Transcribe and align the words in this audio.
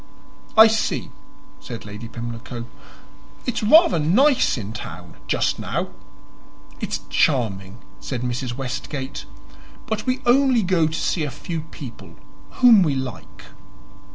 "I 0.57 0.65
see," 0.65 1.11
said 1.59 1.85
Lady 1.85 2.07
Pimlico. 2.07 2.65
"It's 3.45 3.61
rather 3.61 3.99
nice 3.99 4.57
in 4.57 4.73
town 4.73 5.13
just 5.27 5.59
now." 5.59 5.89
"It's 6.79 7.01
charming," 7.11 7.77
said 7.99 8.23
Mrs. 8.23 8.55
Westgate. 8.55 9.25
"But 9.85 10.07
we 10.07 10.19
only 10.25 10.63
go 10.63 10.87
to 10.87 10.93
see 10.99 11.23
a 11.23 11.29
few 11.29 11.61
people 11.69 12.15
whom 12.49 12.81
we 12.81 12.95
like." 12.95 13.45